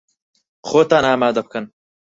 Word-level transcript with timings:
خۆتان 0.67 1.03
ئامادە 1.09 1.41
بکەن! 1.45 1.65